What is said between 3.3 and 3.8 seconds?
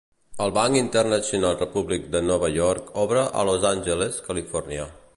a Los